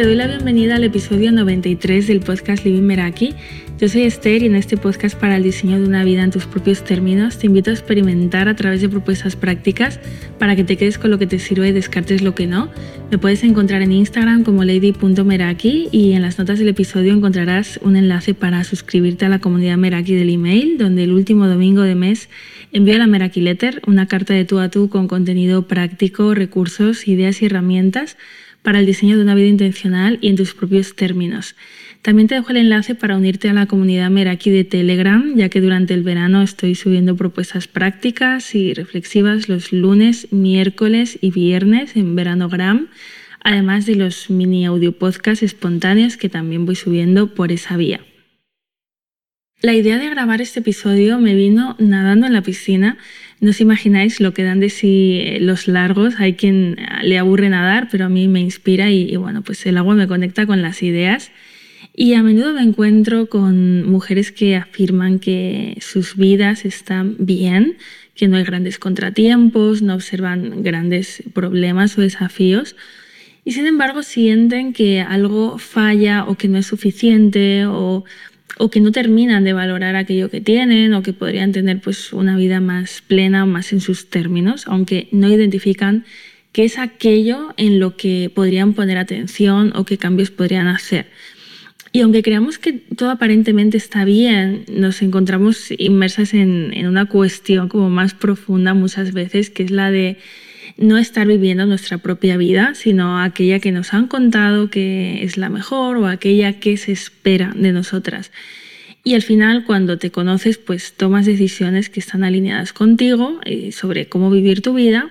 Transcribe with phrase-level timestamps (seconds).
[0.00, 3.34] te doy la bienvenida al episodio 93 del podcast Living Meraki.
[3.78, 6.46] Yo soy Esther y en este podcast para el diseño de una vida en tus
[6.46, 10.00] propios términos te invito a experimentar a través de propuestas prácticas
[10.38, 12.70] para que te quedes con lo que te sirve y descartes lo que no.
[13.10, 17.94] Me puedes encontrar en Instagram como lady.meraki y en las notas del episodio encontrarás un
[17.94, 22.30] enlace para suscribirte a la comunidad Meraki del email, donde el último domingo de mes
[22.72, 27.42] envío la Meraki Letter, una carta de tú a tú con contenido práctico, recursos, ideas
[27.42, 28.16] y herramientas
[28.62, 31.56] para el diseño de una vida intencional y en tus propios términos.
[32.02, 35.60] También te dejo el enlace para unirte a la comunidad Meraki de Telegram, ya que
[35.60, 42.16] durante el verano estoy subiendo propuestas prácticas y reflexivas los lunes, miércoles y viernes en
[42.16, 42.88] Veranogram,
[43.42, 48.00] además de los mini audio podcasts espontáneos que también voy subiendo por esa vía.
[49.62, 52.96] La idea de grabar este episodio me vino nadando en la piscina.
[53.40, 56.20] No os imagináis lo que dan de sí eh, los largos.
[56.20, 59.94] Hay quien le aburre nadar, pero a mí me inspira y, bueno, pues el agua
[59.94, 61.32] me conecta con las ideas.
[61.96, 67.76] Y a menudo me encuentro con mujeres que afirman que sus vidas están bien,
[68.14, 72.76] que no hay grandes contratiempos, no observan grandes problemas o desafíos.
[73.44, 78.04] Y sin embargo sienten que algo falla o que no es suficiente o
[78.60, 82.36] o que no terminan de valorar aquello que tienen o que podrían tener pues una
[82.36, 86.04] vida más plena más en sus términos, aunque no identifican
[86.52, 91.06] qué es aquello en lo que podrían poner atención o qué cambios podrían hacer.
[91.90, 97.70] Y aunque creamos que todo aparentemente está bien, nos encontramos inmersas en, en una cuestión
[97.70, 100.18] como más profunda muchas veces, que es la de
[100.80, 105.50] no estar viviendo nuestra propia vida, sino aquella que nos han contado que es la
[105.50, 108.32] mejor o aquella que se espera de nosotras.
[109.04, 114.08] Y al final, cuando te conoces, pues tomas decisiones que están alineadas contigo eh, sobre
[114.08, 115.10] cómo vivir tu vida.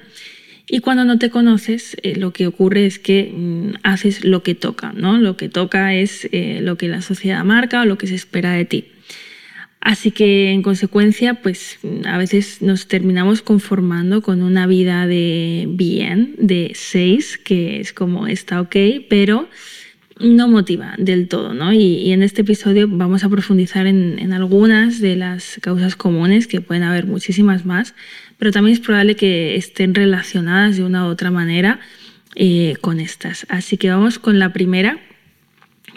[0.68, 4.54] Y cuando no te conoces, eh, lo que ocurre es que mm, haces lo que
[4.56, 5.18] toca, ¿no?
[5.18, 8.54] Lo que toca es eh, lo que la sociedad marca o lo que se espera
[8.54, 8.86] de ti.
[9.82, 16.36] Así que en consecuencia, pues a veces nos terminamos conformando con una vida de bien,
[16.38, 18.76] de seis, que es como está ok,
[19.10, 19.48] pero
[20.20, 21.72] no motiva del todo, ¿no?
[21.72, 26.84] Y, en este episodio vamos a profundizar en, algunas de las causas comunes, que pueden
[26.84, 27.96] haber muchísimas más,
[28.38, 31.80] pero también es probable que estén relacionadas de una u otra manera
[32.36, 33.46] eh, con estas.
[33.50, 35.00] Así que vamos con la primera,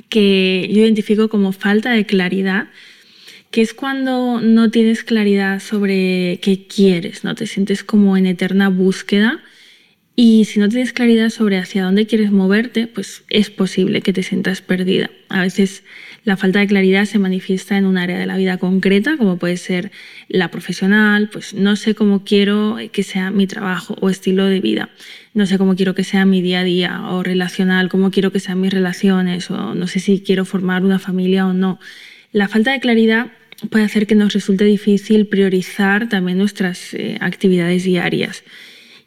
[0.09, 2.69] que yo identifico como falta de claridad
[3.53, 7.35] que es cuando no tienes claridad sobre qué quieres, ¿no?
[7.35, 9.41] Te sientes como en eterna búsqueda
[10.17, 14.23] y si no tienes claridad sobre hacia dónde quieres moverte, pues es posible que te
[14.23, 15.11] sientas perdida.
[15.29, 15.85] A veces
[16.25, 19.59] la falta de claridad se manifiesta en un área de la vida concreta, como puede
[19.59, 19.93] ser
[20.29, 24.89] la profesional, pues no sé cómo quiero que sea mi trabajo o estilo de vida,
[25.35, 28.41] no sé cómo quiero que sea mi día a día o relacional, cómo quiero que
[28.41, 31.79] sean mis relaciones o no sé si quiero formar una familia o no.
[32.33, 33.33] La falta de claridad
[33.71, 38.45] puede hacer que nos resulte difícil priorizar también nuestras eh, actividades diarias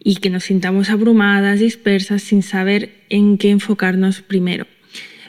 [0.04, 4.68] y que nos sintamos abrumadas, dispersas, sin saber en qué enfocarnos primero.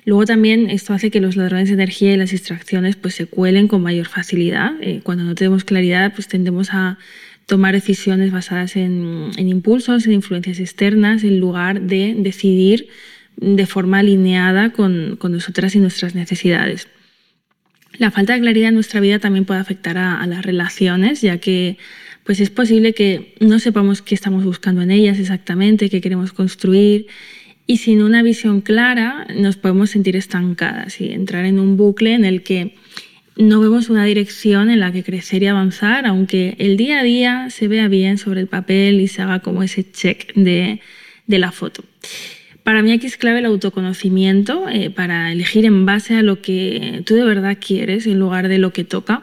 [0.04, 3.68] Luego también esto hace que los ladrones de energía y las distracciones pues, se cuelen
[3.68, 4.72] con mayor facilidad.
[4.80, 6.98] Eh, cuando no tenemos claridad, pues tendemos a
[7.46, 12.88] tomar decisiones basadas en, impulsos, en influencias externas, en lugar de decidir
[13.36, 16.88] de forma alineada con nosotras y nuestras necesidades.
[17.98, 21.78] La falta de claridad en nuestra vida también puede afectar a, las relaciones, ya que
[22.24, 27.06] pues es posible que no sepamos qué estamos buscando en ellas exactamente, qué queremos construir
[27.66, 32.24] y sin una visión clara nos podemos sentir estancadas y entrar en un bucle en
[32.24, 32.74] el que
[33.36, 37.50] no vemos una dirección en la que crecer y avanzar, aunque el día a día
[37.50, 40.80] se vea bien sobre el papel y se haga como ese check de,
[41.26, 41.84] de la foto.
[42.66, 47.00] Para mí aquí es clave el autoconocimiento eh, para elegir en base a lo que
[47.06, 49.22] tú de verdad quieres en lugar de lo que toca.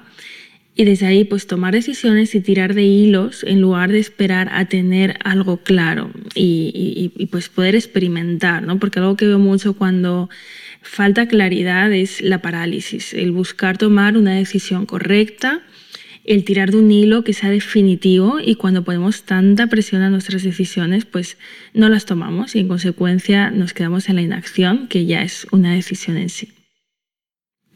[0.76, 4.64] Y desde ahí pues tomar decisiones y tirar de hilos en lugar de esperar a
[4.64, 8.80] tener algo claro y, y pues poder experimentar, ¿no?
[8.80, 10.30] Porque algo que veo mucho cuando
[10.82, 15.64] falta claridad es la parálisis, el buscar tomar una decisión correcta
[16.26, 20.44] el tirar de un hilo que sea definitivo y cuando ponemos tanta presión a nuestras
[20.44, 21.38] decisiones, pues
[21.74, 25.74] no las tomamos y en consecuencia nos quedamos en la inacción, que ya es una
[25.74, 26.54] decisión en sí.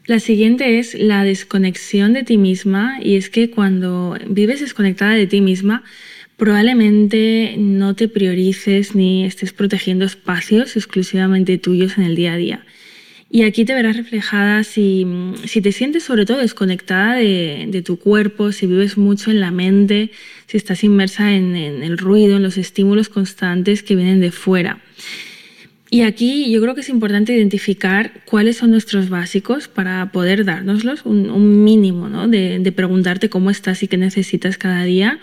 [0.06, 5.26] La siguiente es la desconexión de ti misma y es que cuando vives desconectada de
[5.26, 5.84] ti misma,
[6.38, 12.64] probablemente no te priorices ni estés protegiendo espacios exclusivamente tuyos en el día a día.
[13.30, 15.06] Y aquí te verás reflejada si,
[15.62, 20.10] te sientes sobre todo desconectada de, tu cuerpo, si vives mucho en la mente,
[20.46, 24.80] si estás inmersa en, el ruido, en los estímulos constantes que vienen de fuera.
[25.90, 31.02] Y aquí yo creo que es importante identificar cuáles son nuestros básicos para poder dárnoslos,
[31.04, 32.28] un, mínimo ¿no?
[32.28, 35.18] de, de, preguntarte cómo estás y qué necesitas cada día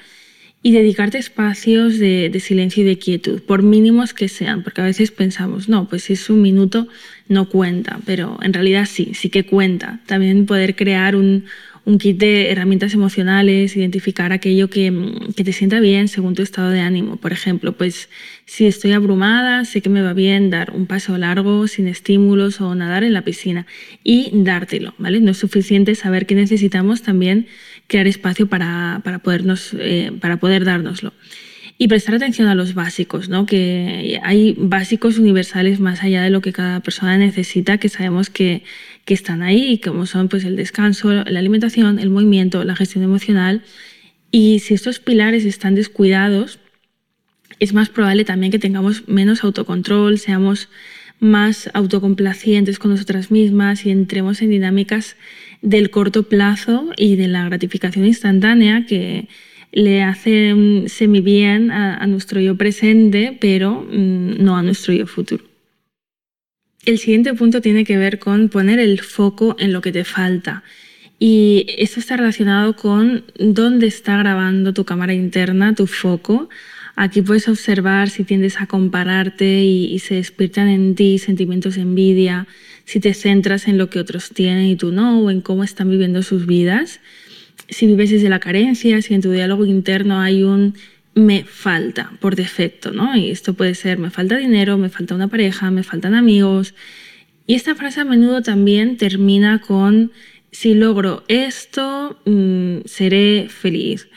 [0.65, 5.11] y dedicarte espacios de, silencio y de quietud, por mínimos que sean, porque a veces
[5.11, 6.87] pensamos, no, pues si es un minuto
[7.27, 9.99] no cuenta, pero en realidad sí, sí que cuenta.
[10.07, 11.45] También poder crear un,
[11.85, 14.91] un kit de herramientas emocionales, identificar aquello que,
[15.35, 17.17] que, te sienta bien según tu estado de ánimo.
[17.17, 18.09] Por ejemplo, pues
[18.45, 22.73] si estoy abrumada, sé que me va bien dar un paso largo sin estímulos o
[22.73, 23.67] nadar en la piscina
[24.03, 25.19] y dártelo, ¿vale?
[25.19, 27.47] No es suficiente saber qué necesitamos, también
[27.87, 31.13] crear espacio para, para podernos, eh, para poder dárnoslo
[31.77, 33.45] y prestar atención a los básicos, ¿no?
[33.45, 38.63] que hay básicos universales más allá de lo que cada persona necesita, que sabemos que,
[39.05, 43.63] que están ahí, como son pues, el descanso, la alimentación, el movimiento, la gestión emocional.
[44.31, 46.59] Y si estos pilares están descuidados,
[47.59, 50.69] es más probable también que tengamos menos autocontrol, seamos
[51.19, 55.15] más autocomplacientes con nosotras mismas y entremos en dinámicas
[55.61, 59.29] del corto plazo y de la gratificación instantánea que,
[59.75, 65.43] le hace semi bien a, nuestro yo presente, pero mm, no a nuestro yo futuro.
[66.85, 70.63] El siguiente punto tiene que ver con poner el foco en lo que te falta.
[71.17, 76.49] Y esto está relacionado con dónde está grabando tu cámara interna, tu foco.
[76.95, 81.81] Aquí puedes observar si tiendes a compararte y, y, se despiertan en ti sentimientos de
[81.81, 82.47] envidia,
[82.85, 85.89] si te centras en lo que otros tienen y tú no, o en cómo están
[85.89, 86.99] viviendo sus vidas
[87.69, 90.75] si vives desde la carencia, si en tu diálogo interno hay un
[91.15, 93.15] me falta por defecto, ¿no?
[93.15, 96.75] Y esto puede ser me falta dinero, me falta una pareja, me faltan amigos.
[97.47, 100.11] Y esta frase a menudo también termina con
[100.51, 104.07] si logro esto, mm, seré feliz.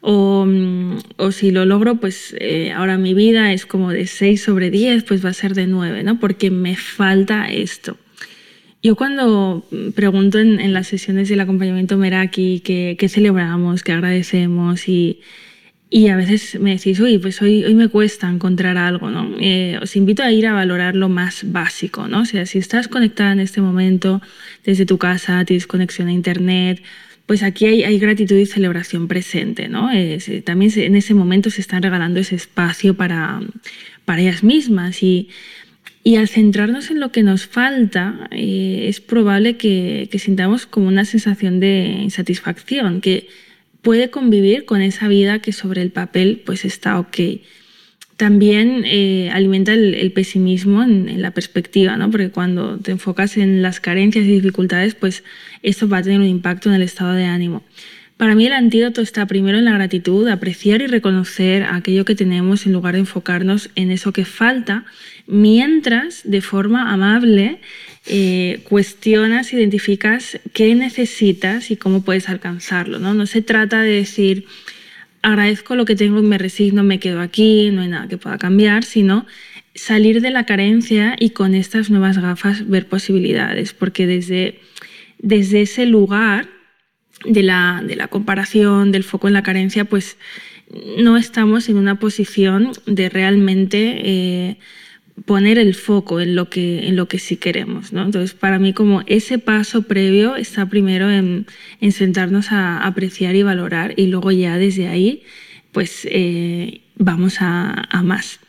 [0.00, 4.42] O, mm, o, si lo logro, pues eh, ahora mi vida es como de 6
[4.42, 6.20] sobre 10, pues va a ser de 9, ¿no?
[6.20, 7.96] Porque me falta esto.
[8.82, 15.20] Yo cuando pregunto en, las sesiones del acompañamiento Meraki qué, celebramos, qué agradecemos y,
[15.88, 19.36] y, a veces me decís, uy, pues hoy, hoy me cuesta encontrar algo, ¿no?
[19.40, 22.22] Eh, os invito a ir a valorar lo más básico, ¿no?
[22.22, 24.20] O sea, si estás conectada en este momento
[24.64, 26.82] desde tu casa, tienes conexión a internet,
[27.26, 29.90] pues aquí hay, gratitud y celebración presente, ¿no?
[30.44, 33.40] también en ese momento se están regalando ese espacio para,
[34.04, 35.28] para ellas mismas y
[36.06, 41.04] y al centrarnos en lo que nos falta, eh, es probable que, sintamos como una
[41.04, 43.26] sensación de insatisfacción, que
[43.82, 47.18] puede convivir con esa vida que sobre el papel pues está ok.
[48.16, 52.10] También eh, alimenta el, pesimismo en, la perspectiva, ¿no?
[52.10, 55.22] porque cuando te enfocas en las carencias y dificultades, pues
[55.62, 57.62] esto va a tener un impacto en el estado de ánimo.
[58.16, 62.64] Para mí el antídoto está primero en la gratitud, apreciar y reconocer aquello que tenemos
[62.64, 64.86] en lugar de enfocarnos en eso que falta,
[65.26, 67.60] mientras de forma amable
[68.06, 72.98] eh, cuestionas, identificas qué necesitas y cómo puedes alcanzarlo.
[72.98, 73.14] ¿no?
[73.14, 74.46] no se trata de decir
[75.26, 78.38] agradezco lo que tengo y me resigno, me quedo aquí, no hay nada que pueda
[78.38, 79.26] cambiar, sino
[79.74, 84.60] salir de la carencia y con estas nuevas gafas ver posibilidades, porque desde,
[85.18, 86.48] desde ese lugar
[87.24, 90.16] de la, de la comparación, del foco en la carencia, pues
[90.98, 94.58] no estamos en una posición de realmente eh,
[95.24, 97.92] poner el foco en lo que, en lo que sí queremos.
[97.92, 98.02] ¿no?
[98.02, 101.46] Entonces, para mí como ese paso previo está primero en,
[101.80, 105.22] en sentarnos a apreciar y valorar y luego ya desde ahí
[105.72, 108.40] pues eh, vamos a, a más.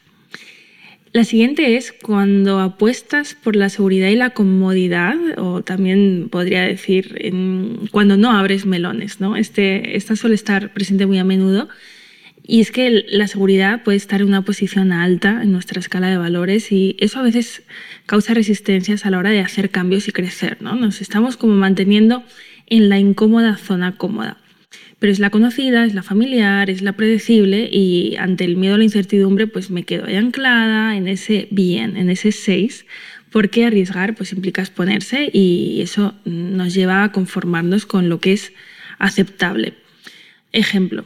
[1.14, 7.32] La siguiente es cuando apuestas por la seguridad y la comodidad, o también podría decir
[7.92, 9.20] cuando no abres melones.
[9.20, 9.36] ¿no?
[9.36, 11.70] Este, esta suele estar presente muy a menudo.
[12.48, 16.18] Y es que la seguridad puede estar en una posición alta en nuestra escala de
[16.18, 17.62] valores y eso a veces
[18.06, 20.58] causa resistencias a la hora de hacer cambios y crecer.
[20.62, 20.76] ¿no?
[20.76, 22.24] Nos estamos como manteniendo
[22.66, 24.38] en la incómoda zona cómoda
[25.00, 28.78] pero es la conocida, es la familiar, es la predecible y ante el miedo a
[28.78, 32.86] la incertidumbre pues me quedo ahí anclada en ese bien, en ese 6,
[33.32, 38.54] porque arriesgar pues implica exponerse y eso nos lleva a conformarnos con lo que es
[38.98, 39.76] aceptable.
[40.52, 41.06] Ejemplo,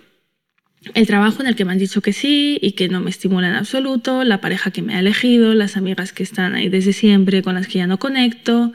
[0.93, 3.49] el trabajo en el que me han dicho que sí y que no me estimula
[3.49, 7.43] en absoluto, la pareja que me ha elegido, las amigas que están ahí desde siempre
[7.43, 8.73] con las que ya no conecto,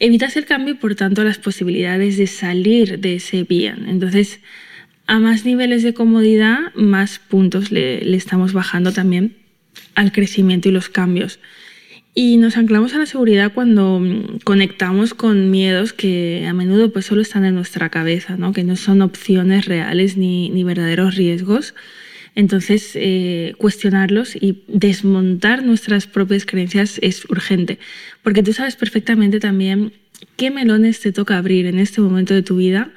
[0.00, 3.86] evitas el cambio y por tanto las posibilidades de salir de ese bien.
[3.88, 4.40] Entonces,
[5.06, 9.36] a más niveles de comodidad, más puntos le, estamos bajando también
[9.94, 11.40] al crecimiento y los cambios.
[12.16, 17.06] Y nos anclamos a la seguridad cuando mm, conectamos con miedos que a menudo pues
[17.06, 18.52] solo están en nuestra cabeza, ¿no?
[18.52, 21.74] que no son opciones reales ni, ni verdaderos riesgos,
[22.36, 27.78] Entonces, eh, cuestionarlos y desmontar nuestras propias creencias es urgente,
[28.22, 29.92] porque tú sabes perfectamente también
[30.36, 32.90] qué melones te toca abrir en este momento de tu vida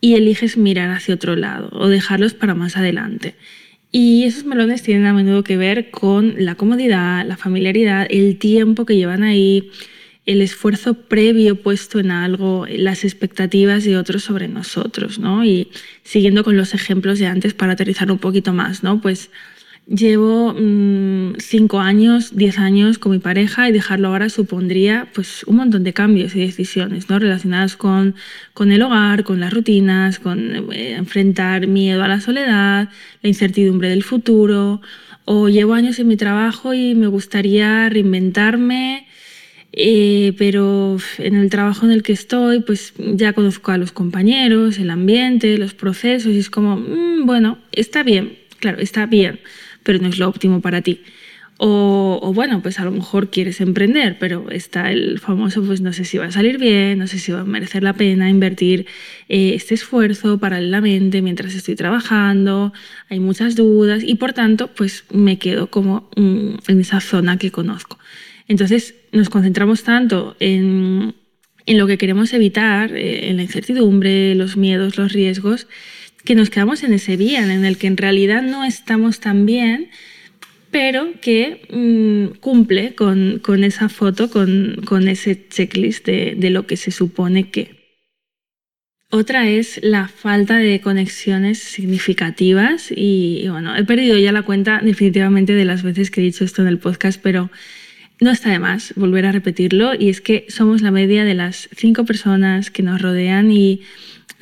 [0.00, 3.34] y eliges mirar hacia otro lado o dejarlos para más adelante.
[3.94, 8.86] Y esos melones tienen a menudo que ver con la comodidad, la familiaridad, el tiempo
[8.86, 9.70] que llevan ahí,
[10.24, 15.44] el esfuerzo previo puesto en algo, las expectativas de otros sobre nosotros, ¿no?
[15.44, 15.68] Y
[16.04, 18.98] siguiendo con los ejemplos de antes para aterrizar un poquito más, ¿no?
[19.00, 19.30] Pues
[19.86, 25.56] llevo mm, cinco años, diez años con mi pareja y dejarlo ahora supondría pues un
[25.56, 27.18] montón de cambios y decisiones, ¿no?
[27.18, 28.14] Relacionadas con,
[28.54, 32.88] con el hogar, con las rutinas, con eh, enfrentar miedo a la soledad,
[33.22, 34.80] la incertidumbre del futuro,
[35.24, 39.06] o llevo años en mi trabajo y me gustaría reinventarme,
[39.72, 44.78] eh, pero en el trabajo en el que estoy, pues ya conozco a los compañeros,
[44.78, 49.40] el ambiente, los procesos, y es como, mm, bueno, está bien, claro, está bien,
[49.82, 51.02] pero no es lo óptimo para ti.
[51.64, 56.04] O, bueno, pues a lo mejor quieres emprender, pero está el famoso, pues no sé
[56.04, 58.86] si va a salir bien, no sé si va a merecer la pena invertir
[59.28, 62.72] eh, este esfuerzo paralelamente mientras estoy trabajando,
[63.08, 67.52] hay muchas dudas y por tanto, pues me quedo como mm, en esa zona que
[67.52, 67.96] conozco.
[68.48, 71.14] Entonces nos concentramos tanto en,
[71.66, 75.68] lo que queremos evitar, eh, en la incertidumbre, los miedos, los riesgos,
[76.24, 79.90] que nos quedamos en ese bien, en el que en realidad no estamos tan bien,
[80.70, 87.50] pero que mm, cumple con, esa foto, con, ese checklist de, lo que se supone
[87.50, 87.82] que.
[89.10, 95.52] Otra es la falta de conexiones significativas y, bueno, he perdido ya la cuenta definitivamente
[95.52, 97.50] de las veces que he dicho esto en el podcast, pero
[98.20, 101.68] no está de más volver a repetirlo y es que somos la media de las
[101.76, 103.82] cinco personas que nos rodean y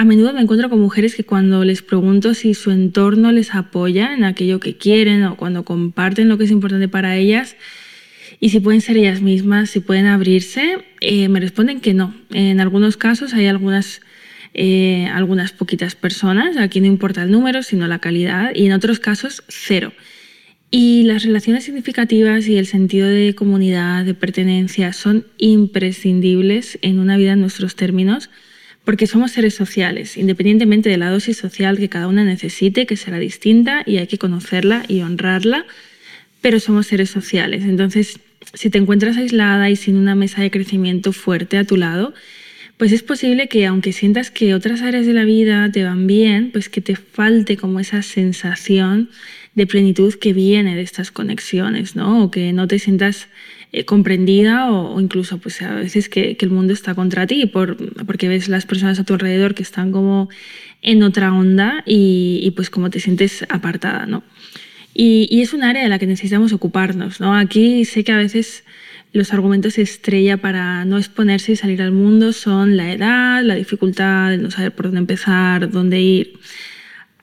[0.00, 4.14] a menudo me encuentro con mujeres que cuando les pregunto si su entorno les apoya
[4.14, 7.54] en aquello que quieren o cuando comparten lo que es importante para ellas
[8.40, 12.14] y si pueden ser ellas mismas, si pueden abrirse, eh, me responden que no.
[12.30, 14.00] En algunos casos hay algunas,
[14.54, 19.00] eh, algunas poquitas personas, aquí no importa el número, sino la calidad, y en otros
[19.00, 19.92] casos cero.
[20.71, 27.19] Y las relaciones significativas y el sentido de comunidad, de pertenencia, son imprescindibles en una
[27.19, 28.30] vida en nuestros términos,
[28.90, 33.20] porque somos seres sociales, independientemente de la dosis social que cada una necesite, que será
[33.20, 35.64] distinta y hay que conocerla y honrarla,
[36.40, 37.62] pero somos seres sociales.
[37.62, 38.18] Entonces,
[38.52, 42.14] si te encuentras aislada y sin una mesa de crecimiento fuerte a tu lado,
[42.78, 46.50] pues es posible que aunque sientas que otras áreas de la vida te van bien,
[46.50, 49.09] pues que te falte como esa sensación
[49.54, 52.25] de plenitud que viene de estas conexiones, ¿no?
[52.25, 53.28] O que no te sientas
[53.72, 58.28] eh, comprendida o, incluso pues a veces que, el mundo está contra ti por, porque
[58.28, 60.28] ves las personas a tu alrededor que están como
[60.82, 64.24] en otra onda y, pues como te sientes apartada, ¿no?
[64.92, 67.36] Y, es un área de la que necesitamos ocuparnos, ¿no?
[67.36, 68.64] Aquí sé que a veces
[69.12, 74.30] los argumentos estrella para no exponerse y salir al mundo son la edad, la dificultad
[74.30, 76.40] de no saber por dónde empezar, dónde ir.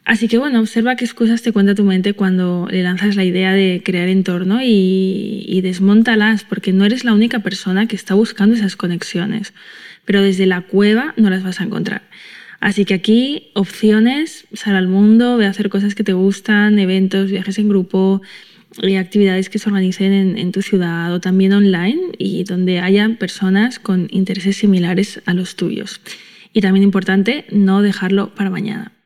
[0.08, 3.52] Así que bueno, observa qué excusas te cuenta tu mente cuando le lanzas la idea
[3.52, 8.56] de crear entorno y, y desmontalas, porque no eres la única persona que está buscando
[8.56, 9.54] esas conexiones,
[10.06, 12.04] pero desde la cueva no las vas a encontrar.
[12.62, 17.30] Así que aquí opciones, sal al mundo, ve a hacer cosas que te gustan, eventos,
[17.30, 18.22] viajes en grupo,
[18.82, 23.10] y actividades que se organicen en, en, tu ciudad o también online y donde haya
[23.20, 26.00] personas con intereses similares a los tuyos.
[26.54, 28.97] Y también importante, no dejarlo para mañana.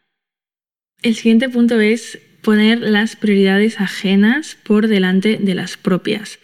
[1.04, 6.38] El siguiente punto es poner las prioridades ajenas por delante de las propias.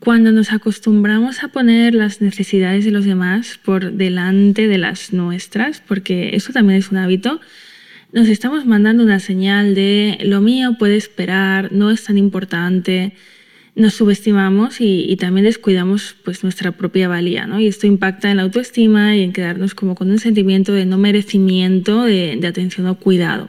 [0.00, 5.80] Cuando nos acostumbramos a poner las necesidades de los demás por delante de las nuestras,
[5.80, 7.40] porque eso también es un hábito,
[8.12, 13.14] nos estamos mandando una señal de lo mío puede esperar, no es tan importante,
[13.74, 17.46] nos subestimamos y, también descuidamos pues, nuestra propia valía.
[17.46, 17.58] ¿no?
[17.58, 20.98] Y esto impacta en la autoestima y en quedarnos como con un sentimiento de no
[20.98, 23.48] merecimiento, de atención o cuidado.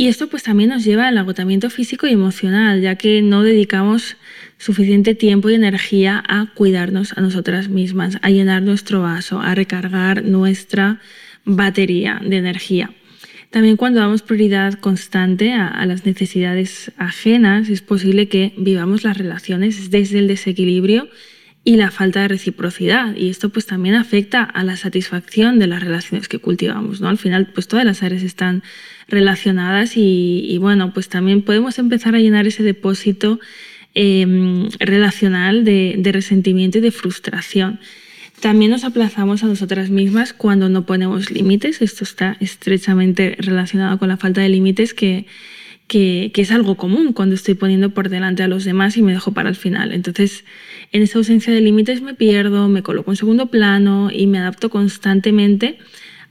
[0.00, 4.16] Y esto pues también nos lleva al agotamiento físico y emocional, ya que no dedicamos
[4.56, 10.24] suficiente tiempo y energía a cuidarnos a nosotras mismas, a llenar nuestro vaso, a recargar
[10.24, 11.00] nuestra
[11.44, 12.94] batería de energía.
[13.50, 19.18] También cuando damos prioridad constante a, a, las necesidades ajenas, es posible que vivamos las
[19.18, 21.10] relaciones desde el desequilibrio
[21.64, 23.14] y la falta de reciprocidad.
[23.16, 27.00] Y esto pues también afecta a la satisfacción de las relaciones que cultivamos.
[27.00, 27.08] ¿no?
[27.08, 28.62] Al final pues todas las áreas están
[29.08, 33.40] relacionadas y, bueno, pues también podemos empezar a llenar ese depósito
[33.94, 37.80] em, relacional de, de resentimiento y de frustración.
[38.40, 41.82] También nos aplazamos a nosotras mismas cuando no ponemos límites.
[41.82, 45.26] Esto está estrechamente relacionado con la falta de límites que
[45.90, 49.32] que, es algo común cuando estoy poniendo por delante a los demás y me dejo
[49.32, 49.90] para el final.
[49.90, 50.44] Entonces,
[50.92, 54.70] en esa ausencia de límites me pierdo, me coloco en segundo plano y me adapto
[54.70, 55.78] constantemente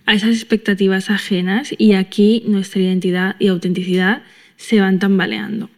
[0.05, 4.23] a esas expectativas ajenas y aquí nuestra identidad y autenticidad
[4.55, 5.69] se van tambaleando.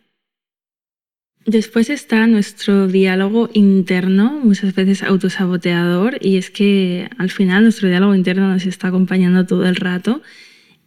[1.47, 8.13] Después está nuestro diálogo interno, muchas veces autosaboteador, y es que al final nuestro diálogo
[8.13, 10.21] interno nos está acompañando todo el rato.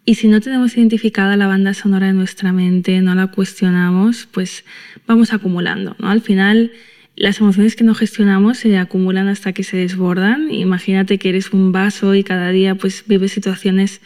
[0.07, 4.65] Y si no tenemos identificada la banda sonora de nuestra mente, no la cuestionamos, pues
[5.07, 5.97] vamos acumulando.
[5.99, 6.11] ¿no?
[6.11, 6.73] Al final,
[7.17, 10.51] las emociones que no gestionamos se acumulan hasta que se desbordan.
[10.51, 14.03] Imagínate que eres un vaso y cada día pues vives situaciones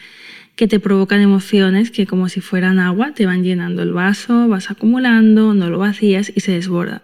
[0.54, 4.70] que te provocan emociones que como si fueran agua te van llenando el vaso, vas
[4.70, 7.02] acumulando, no lo vacías y se desborda.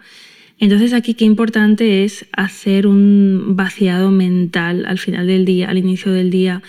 [0.60, 6.12] Entonces aquí qué importante es hacer un vaciado mental al final del día, al inicio
[6.12, 6.62] del día,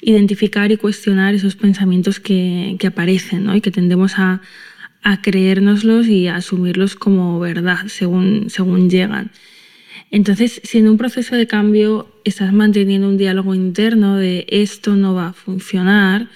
[0.00, 4.40] identificar y cuestionar esos pensamientos que, aparecen y que tendemos a,
[5.02, 9.30] a creérnoslos y a asumirlos como verdad según, según llegan.
[10.10, 15.14] Entonces, si en un proceso de cambio estás manteniendo un diálogo interno de esto no
[15.14, 16.28] va a funcionar,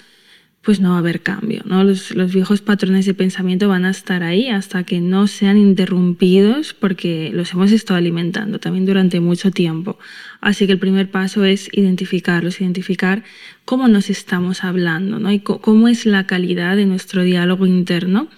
[0.61, 1.63] pues no va a haber cambio.
[1.65, 1.83] ¿no?
[1.83, 7.31] Los, viejos patrones de pensamiento van a estar ahí hasta que no sean interrumpidos porque
[7.33, 9.97] los hemos estado alimentando también durante mucho tiempo.
[10.39, 13.23] Así que el primer paso es identificarlos, identificar
[13.65, 15.31] cómo nos estamos hablando ¿no?
[15.31, 18.29] y cómo es la calidad de nuestro diálogo interno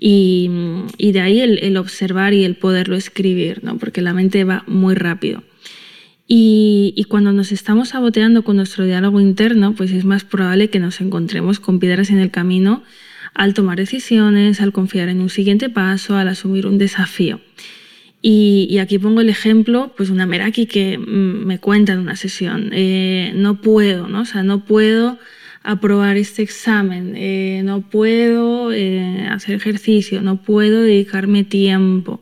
[0.00, 0.48] y,
[0.98, 3.78] de ahí el, observar y el poderlo escribir, ¿no?
[3.78, 5.42] porque la mente va muy rápido.
[6.30, 11.00] Y, cuando nos estamos saboteando con nuestro diálogo interno, pues es más probable que nos
[11.00, 12.82] encontremos con piedras en el camino
[13.32, 17.40] al tomar decisiones, al confiar en un siguiente paso, al asumir un desafío.
[18.20, 22.70] Y, aquí pongo el ejemplo, pues una Meraki que mm, me cuenta en una sesión,
[22.72, 24.22] eh, no puedo, ¿no?
[24.22, 25.18] O sea, no puedo
[25.62, 32.20] aprobar este examen, eh, no puedo eh, hacer ejercicio, no puedo dedicarme tiempo.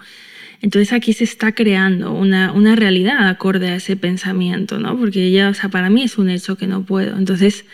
[0.60, 4.98] Entonces aquí se está creando una, una, realidad acorde a ese pensamiento, ¿no?
[4.98, 7.16] Porque ya, o sea, para mí es un hecho que no puedo.
[7.16, 7.64] Entonces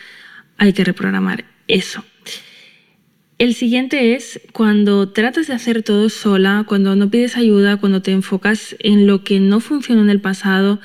[0.59, 2.05] hay que reprogramar eso.
[3.39, 8.13] El siguiente es cuando tratas de hacer todo sola, cuando no pides ayuda, cuando te
[8.13, 10.81] enfocas en lo que no funcionó en el pasado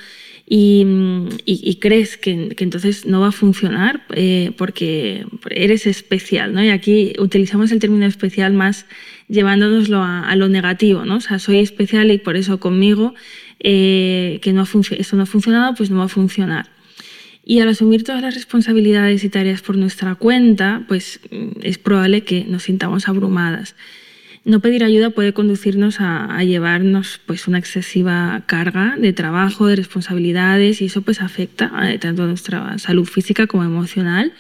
[0.49, 6.63] y, crees que, entonces no va a funcionar eh, porque eres especial, ¿no?
[6.63, 8.85] Y aquí utilizamos el término especial más
[9.27, 11.17] llevándonoslo a, lo negativo, ¿no?
[11.17, 13.13] O sea, soy especial y por eso conmigo
[13.59, 16.69] eh, que no esto no ha funcionado, pues no va a funcionar.
[17.43, 21.19] Y al asumir todas las responsabilidades y tareas por nuestra cuenta, pues
[21.61, 23.75] es probable que nos sintamos abrumadas.
[24.47, 30.81] No pedir ayuda puede conducirnos a, llevarnos pues, una excesiva carga de trabajo, de responsabilidades
[30.81, 34.31] y eso pues afecta eh, tanto a nuestra salud física como emocional.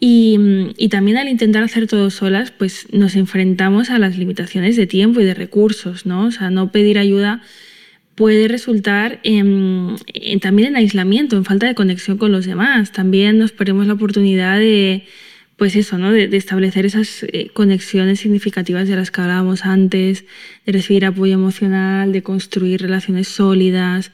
[0.00, 5.20] Y, también al intentar hacer todo solas, pues nos enfrentamos a las limitaciones de tiempo
[5.20, 6.28] y de recursos, ¿no?
[6.28, 7.42] O sea, no pedir ayuda
[8.14, 9.20] puede resultar
[10.40, 12.90] también en aislamiento, en falta de conexión con los demás.
[12.90, 15.04] También nos perdemos la oportunidad de,
[15.56, 16.12] pues eso, ¿no?
[16.12, 20.24] De, establecer esas eh, conexiones significativas de las que hablábamos antes,
[20.66, 24.12] de recibir apoyo emocional, de construir relaciones sólidas.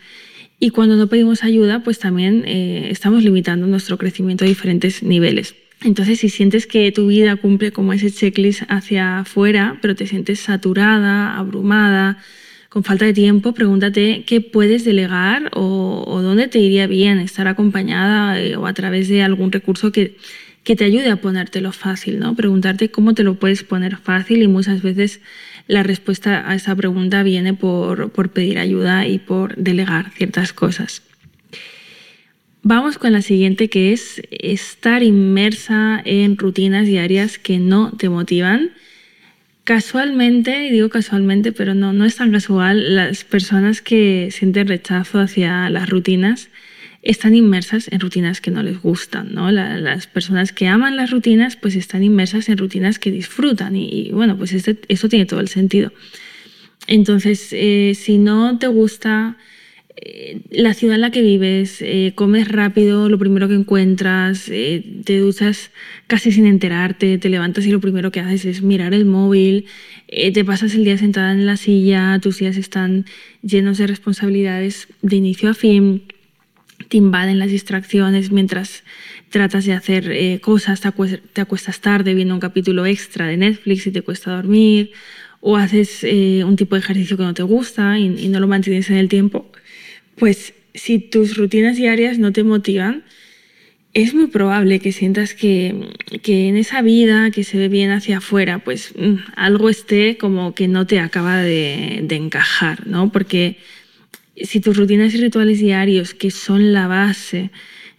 [0.60, 5.56] Y cuando no pedimos ayuda, pues también eh, estamos limitando nuestro crecimiento a diferentes niveles.
[5.82, 10.38] Entonces, si sientes que tu vida cumple como ese checklist hacia afuera, pero te sientes
[10.38, 12.18] saturada, abrumada,
[12.68, 18.40] con falta de tiempo, pregúntate qué puedes delegar o, dónde te iría bien estar acompañada
[18.40, 20.16] eh, o a través de algún recurso que
[20.64, 22.36] que te ayude a ponértelo fácil, ¿no?
[22.36, 25.20] Preguntarte cómo te lo puedes poner fácil y muchas veces
[25.66, 31.02] la respuesta a esa pregunta viene por, por pedir ayuda y por delegar ciertas cosas.
[32.62, 38.70] Vamos con la siguiente que es estar inmersa en rutinas diarias que no te motivan.
[39.64, 45.68] Casualmente, digo casualmente, pero no, no es tan casual, las personas que sienten rechazo hacia
[45.70, 46.50] las rutinas
[47.02, 49.50] están inmersas en rutinas que no les gustan, ¿no?
[49.50, 54.38] las personas que aman las rutinas, pues están inmersas en rutinas que disfrutan y, bueno,
[54.38, 55.92] pues este, eso tiene todo el sentido.
[56.86, 59.36] Entonces, eh, si no te gusta
[59.96, 65.18] eh, la ciudad en la que vives, eh, comes rápido lo primero que encuentras, te
[65.18, 65.72] duchas
[66.06, 69.66] casi sin enterarte, te levantas y lo primero que haces es mirar el móvil,
[70.08, 73.06] te pasas el día sentada en la silla, tus días están
[73.42, 76.02] llenos de responsabilidades de inicio a fin,
[76.92, 78.84] te invaden las distracciones mientras
[79.30, 83.92] tratas de hacer eh, cosas, te, acuestas tarde viendo un capítulo extra de Netflix y
[83.92, 84.92] te cuesta dormir,
[85.40, 88.90] o haces eh, un tipo de ejercicio que no te gusta y, no lo mantienes
[88.90, 89.50] en el tiempo,
[90.16, 93.04] pues si tus rutinas diarias no te motivan,
[93.94, 95.74] es muy probable que sientas que,
[96.10, 100.68] en esa vida que se ve bien hacia afuera, pues mm, algo esté como que
[100.68, 103.10] no te acaba de, encajar, ¿no?
[103.10, 103.56] Porque
[104.36, 107.50] si tus rutinas y rituales diarios, que son la base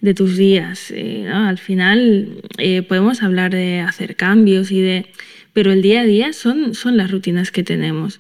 [0.02, 5.06] de tus días, eh, al final eh, podemos hablar de hacer cambios y de...
[5.54, 8.20] Pero el día a día son, son las rutinas que tenemos.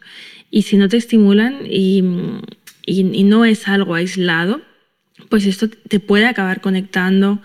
[0.52, 2.04] Y si no te estimulan y,
[2.86, 4.62] y no es algo aislado,
[5.30, 7.42] pues esto te puede acabar conectando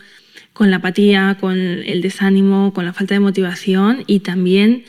[0.52, 4.84] con la apatía, con el desánimo, con la falta de motivación y también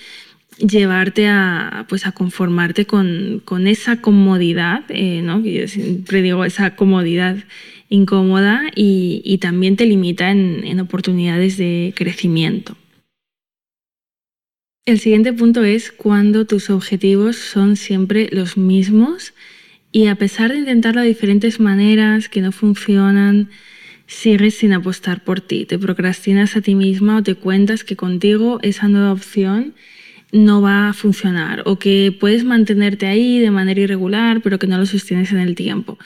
[0.59, 5.41] llevarte a, pues a conformarte con, esa comodidad, eh, ¿no?
[5.41, 7.37] yo siempre digo esa comodidad
[7.89, 12.77] incómoda y, también te limita en, en oportunidades de crecimiento.
[14.85, 19.33] El siguiente punto es cuando tus objetivos son siempre los mismos
[19.91, 23.49] y a pesar de intentarlo de diferentes maneras que no funcionan,
[24.07, 28.59] sigues sin apostar por ti, te procrastinas a ti misma o te cuentas que contigo
[28.61, 29.75] esa nueva opción
[30.31, 34.77] no va a funcionar o que puedes mantenerte ahí de manera irregular pero que no
[34.77, 35.97] lo sostienes en el tiempo.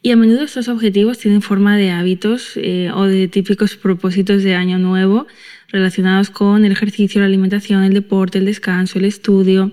[0.00, 4.54] Y a menudo estos objetivos tienen forma de hábitos eh, o de típicos propósitos de
[4.54, 5.26] año nuevo
[5.68, 9.72] relacionados con el ejercicio, la alimentación, el deporte, el descanso, el estudio.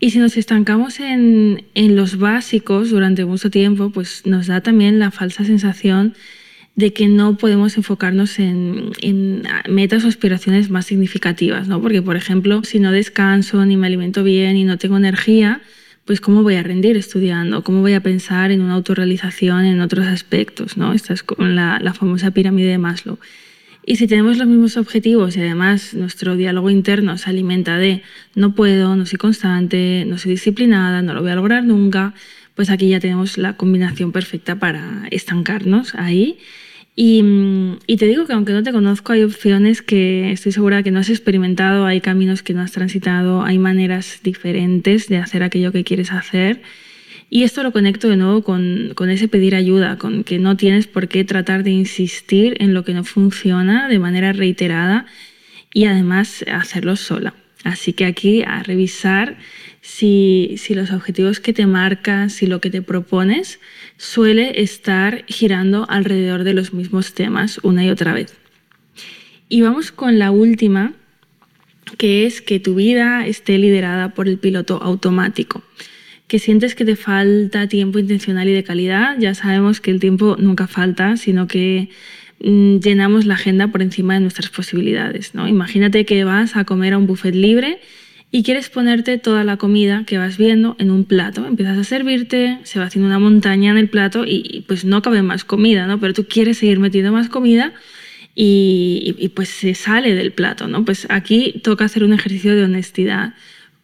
[0.00, 5.00] Y si nos estancamos en, en los básicos durante mucho tiempo, pues nos da también
[5.00, 6.14] la falsa sensación
[6.92, 8.92] que no podemos enfocarnos en,
[9.68, 11.82] metas o aspiraciones más significativas, ¿no?
[11.82, 15.60] Porque, por ejemplo, si no descanso, ni me alimento bien y no tengo energía,
[16.04, 20.06] pues cómo voy a rendir estudiando, cómo voy a pensar en una autorrealización en otros
[20.06, 20.92] aspectos, ¿no?
[20.92, 23.18] Esta es la, la famosa pirámide de Maslow.
[23.84, 28.02] Y si tenemos los mismos objetivos y además nuestro diálogo interno se alimenta de
[28.36, 32.14] no puedo, no soy constante, no soy disciplinada, no lo voy a lograr nunca,
[32.54, 36.38] pues aquí ya tenemos la combinación perfecta para estancarnos ahí
[37.00, 40.98] y, te digo que aunque no te conozco, hay opciones que estoy segura que no
[40.98, 45.84] has experimentado, hay caminos que no has transitado, hay maneras diferentes de hacer aquello que
[45.84, 46.60] quieres hacer.
[47.30, 51.06] Y esto lo conecto de nuevo con, ese pedir ayuda, con que no tienes por
[51.06, 55.06] qué tratar de insistir en lo que no funciona de manera reiterada
[55.72, 57.32] y además hacerlo sola.
[57.68, 59.36] Así que aquí a revisar
[59.82, 63.60] si, si los objetivos que te marcas, si lo que te propones
[63.98, 68.34] suele estar girando alrededor de los mismos temas una y otra vez.
[69.50, 70.94] Y vamos con la última,
[71.98, 75.62] que es que tu vida esté liderada por el piloto automático.
[76.26, 80.36] Que sientes que te falta tiempo intencional y de calidad, ya sabemos que el tiempo
[80.38, 81.90] nunca falta, sino que
[82.40, 85.34] llenamos la agenda por encima de nuestras posibilidades.
[85.34, 85.48] ¿no?
[85.48, 87.80] Imagínate que vas a comer a un buffet libre
[88.30, 91.46] y quieres ponerte toda la comida que vas viendo en un plato.
[91.46, 95.22] Empiezas a servirte, se va haciendo una montaña en el plato y, pues no cabe
[95.22, 95.98] más comida, ¿no?
[95.98, 97.72] Pero tú quieres seguir metiendo más comida
[98.34, 100.84] y, pues se sale del plato, ¿no?
[100.84, 103.34] Pues aquí toca hacer un ejercicio de honestidad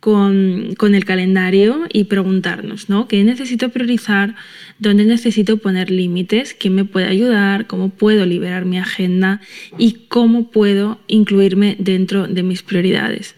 [0.04, 3.08] con, el calendario y preguntarnos, ¿no?
[3.08, 4.34] ¿Qué necesito priorizar?
[4.78, 6.52] ¿Dónde necesito poner límites?
[6.52, 7.66] ¿Quién me puede ayudar?
[7.66, 9.40] ¿Cómo puedo liberar mi agenda?
[9.78, 13.34] ¿Y cómo puedo incluirme dentro de mis prioridades?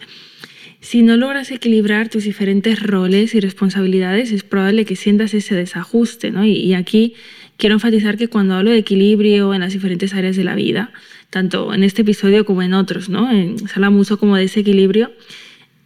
[0.81, 6.33] Si no logras equilibrar tus diferentes roles y responsabilidades, es probable que sientas ese desajuste.
[6.33, 6.44] ¿no?
[6.44, 7.14] Y, aquí
[7.59, 10.90] quiero enfatizar que cuando hablo de equilibrio en las diferentes áreas de la vida,
[11.31, 13.31] tanto en este episodio como en otros, ¿no?
[13.31, 15.12] se habla mucho como de ese equilibrio.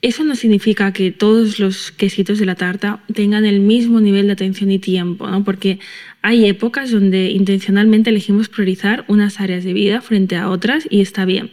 [0.03, 4.33] Eso no significa que todos los quesitos de la tarta tengan el mismo nivel de
[4.33, 5.45] atención y tiempo, ¿no?
[5.45, 5.79] porque
[6.23, 11.27] hay épocas donde intencionalmente elegimos priorizar unas áreas de vida frente a otras y está
[11.27, 11.51] bien.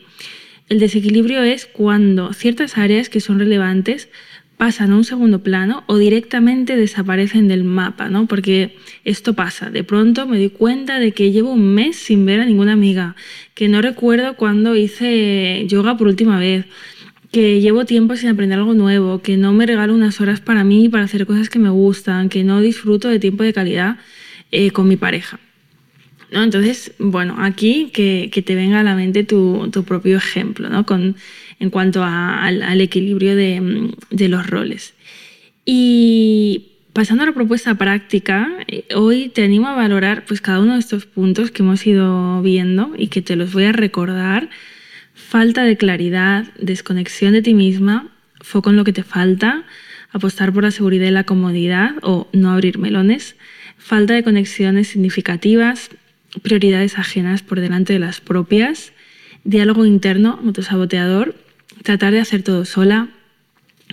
[0.69, 4.09] El desequilibrio es cuando ciertas áreas que son relevantes
[4.57, 8.25] pasan a un segundo plano o directamente desaparecen del mapa, ¿no?
[8.25, 9.69] Porque esto pasa.
[9.69, 13.15] De pronto me doy cuenta de que llevo un mes sin ver a ninguna amiga,
[13.53, 16.65] que no recuerdo cuando hice yoga por última vez,
[17.31, 20.89] que llevo tiempo sin aprender algo nuevo, que no me regalo unas horas para mí
[20.89, 23.97] para hacer cosas que me gustan, que no disfruto de tiempo de calidad
[24.51, 25.39] eh, con mi pareja.
[26.31, 30.85] Entonces, bueno, aquí que, te venga a la mente tu, propio ejemplo ¿no?
[30.85, 31.15] Con,
[31.59, 34.93] en cuanto al, equilibrio de, los roles.
[35.65, 40.73] Y pasando a la propuesta práctica, eh, hoy te animo a valorar pues, cada uno
[40.73, 44.49] de estos puntos que hemos ido viendo y que te los voy a recordar.
[45.29, 48.07] Falta de claridad, desconexión de ti misma,
[48.39, 49.65] foco en lo que te falta,
[50.13, 53.35] apostar por la seguridad y la comodidad o no abrir melones,
[53.77, 55.89] falta de conexiones significativas,
[56.43, 58.93] prioridades ajenas por delante de las propias,
[59.43, 61.35] diálogo interno autosaboteador,
[61.83, 63.09] tratar de hacer todo sola,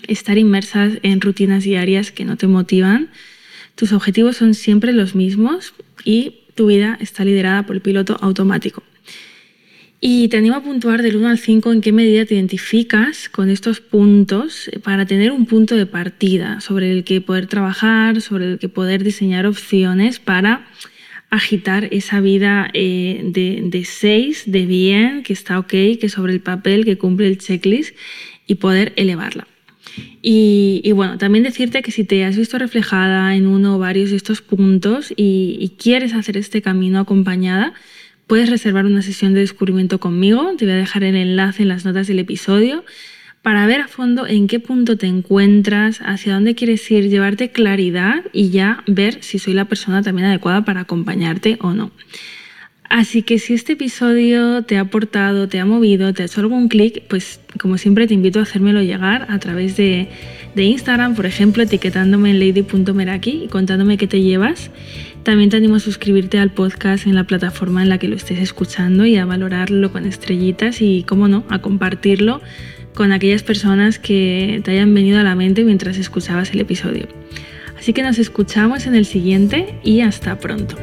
[0.06, 3.08] estar inmersas en rutinas diarias que no te motivan,
[3.74, 8.84] tus objetivos son siempre los mismos y tu vida está liderada por el piloto automático.
[10.00, 13.48] Y te animo a puntuar del 1 al 5 en qué medida te identificas con
[13.48, 18.58] estos puntos para tener un punto de partida sobre el que poder trabajar, sobre el
[18.58, 20.66] que poder diseñar opciones para
[21.30, 26.84] agitar esa vida eh, de 6, de, bien, que está ok, que sobre el papel,
[26.84, 27.96] que cumple el checklist
[28.46, 29.48] y poder elevarla.
[30.22, 34.16] Y, bueno, también decirte que si te has visto reflejada en uno o varios de
[34.16, 37.74] estos puntos y quieres hacer este camino acompañada,
[38.26, 41.84] Puedes reservar una sesión de descubrimiento conmigo, te voy a dejar el enlace en las
[41.84, 42.84] notas del episodio
[43.42, 48.24] para ver a fondo en qué punto te encuentras, hacia dónde quieres ir, llevarte claridad
[48.32, 51.90] y ya ver si soy la persona también adecuada para acompañarte o no.
[52.88, 56.68] Así que si este episodio te ha aportado, te ha movido, te ha hecho algún
[56.68, 60.08] clic, pues como siempre te invito a hacérmelo llegar a través de,
[60.54, 64.70] de Instagram, por ejemplo, etiquetándome en lady.meraki y contándome qué te llevas.
[65.24, 68.38] También te animo a suscribirte al podcast en la plataforma en la que lo estés
[68.40, 72.42] escuchando y a valorarlo con estrellitas y, cómo no, a compartirlo
[72.94, 77.08] con aquellas personas que te hayan venido a la mente mientras escuchabas el episodio.
[77.78, 80.76] Así que nos escuchamos en el siguiente y hasta pronto.